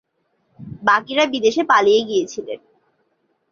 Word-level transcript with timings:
বাকিরা 0.81 1.23
বিদেশে 1.25 1.63
পালিয়ে 1.63 2.01
গিয়েছিলেন। 2.03 2.59